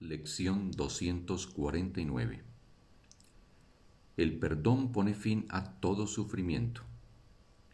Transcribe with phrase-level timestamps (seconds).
[0.00, 2.44] Lección 249
[4.16, 6.82] El perdón pone fin a todo sufrimiento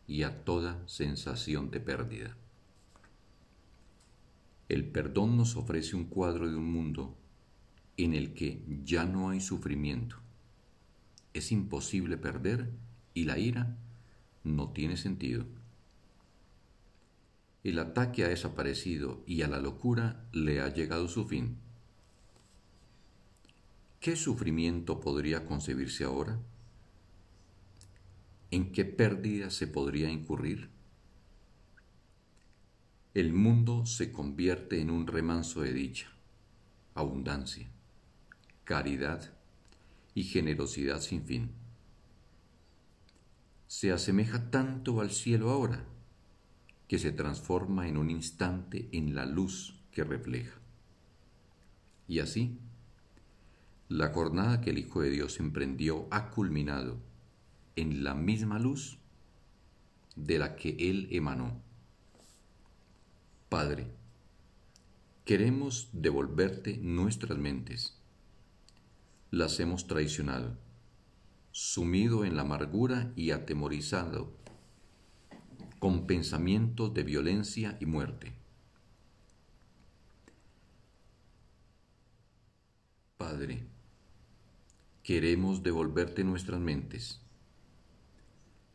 [0.07, 2.35] y a toda sensación de pérdida.
[4.71, 7.15] El perdón nos ofrece un cuadro de un mundo
[7.99, 10.17] en el que ya no hay sufrimiento.
[11.35, 12.71] Es imposible perder
[13.13, 13.77] y la ira
[14.45, 15.45] no tiene sentido.
[17.65, 21.59] El ataque ha desaparecido y a la locura le ha llegado su fin.
[24.05, 26.39] ¿Qué sufrimiento podría concebirse ahora?
[28.51, 30.69] ¿En qué pérdida se podría incurrir?
[33.15, 36.11] El mundo se convierte en un remanso de dicha,
[36.95, 37.67] abundancia,
[38.65, 39.33] caridad
[40.15, 41.53] y generosidad sin fin.
[43.69, 45.83] Se asemeja tanto al cielo ahora
[46.89, 50.61] que se transforma en un instante en la luz que refleja.
[52.07, 52.59] Y así,
[53.89, 56.99] la jornada que el Hijo de Dios emprendió ha culminado
[57.77, 58.99] en la misma luz
[60.17, 61.61] de la que Él emanó.
[63.49, 63.87] Padre,
[65.25, 67.99] queremos devolverte nuestras mentes.
[69.31, 70.57] Las hemos traicionado,
[71.53, 74.33] sumido en la amargura y atemorizado
[75.79, 78.44] con pensamientos de violencia y muerte.
[83.35, 83.67] Padre,
[85.03, 87.21] queremos devolverte nuestras mentes.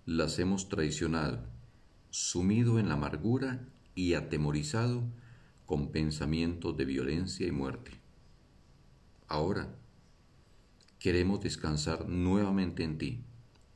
[0.05, 1.45] Las hemos traicionado,
[2.09, 5.01] sumido en la amargura y atemorizado
[5.65, 7.91] con pensamientos de violencia y muerte.
[9.29, 9.73] Ahora
[10.99, 13.23] queremos descansar nuevamente en ti,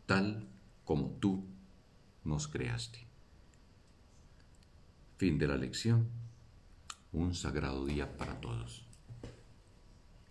[0.05, 0.49] tal
[0.83, 1.45] como tú
[2.25, 3.07] nos creaste.
[5.15, 6.09] Fin de la lección.
[7.13, 8.92] Un sagrado día para todos.